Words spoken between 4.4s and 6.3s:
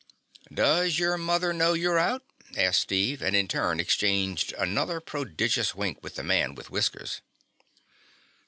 another prodigious wink with the